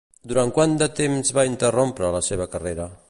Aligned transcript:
Durant 0.29 0.53
quant 0.55 0.73
de 0.79 0.87
temps 1.01 1.31
va 1.39 1.45
interrompre 1.51 2.11
la 2.17 2.23
seva 2.31 2.49
carrera? 2.57 2.89